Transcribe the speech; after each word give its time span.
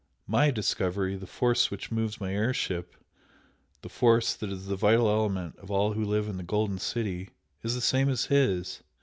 MY 0.25 0.49
discovery 0.49 1.15
the 1.15 1.27
force 1.27 1.69
that 1.69 1.91
moves 1.91 2.19
my 2.19 2.33
air 2.33 2.55
ship 2.55 2.95
the 3.83 3.87
force 3.89 4.33
that 4.33 4.51
is 4.51 4.65
the 4.65 4.75
vital 4.75 5.07
element 5.07 5.55
of 5.59 5.69
all 5.69 5.93
who 5.93 6.03
live 6.03 6.27
in 6.27 6.37
the 6.37 6.43
Golden 6.43 6.79
City 6.79 7.29
is 7.61 7.75
the 7.75 7.81
same 7.81 8.09
as 8.09 8.25
his! 8.25 8.81